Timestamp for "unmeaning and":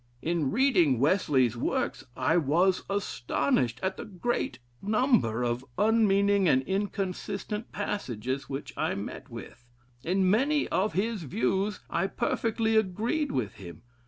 5.77-6.63